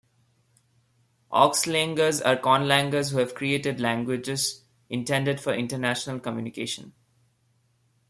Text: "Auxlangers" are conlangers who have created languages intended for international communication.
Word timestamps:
"Auxlangers" 1.31 2.25
are 2.25 2.35
conlangers 2.35 3.11
who 3.11 3.19
have 3.19 3.35
created 3.35 3.79
languages 3.79 4.63
intended 4.89 5.39
for 5.39 5.53
international 5.53 6.19
communication. 6.19 6.93